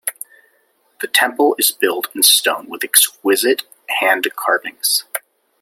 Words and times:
The 1.01 1.07
temple 1.07 1.55
is 1.59 1.71
built 1.71 2.07
in 2.15 2.23
stone 2.23 2.67
with 2.67 2.83
exquisite 2.83 3.61
hand 3.99 4.25
carvings. 4.35 5.03